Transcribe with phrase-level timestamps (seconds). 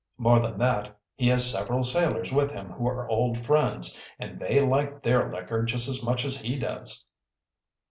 [0.17, 4.59] More than that, he has several sailors with him who are old friends, and they
[4.59, 7.05] like their liquor just as much as he does."